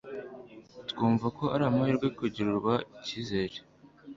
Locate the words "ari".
1.53-1.63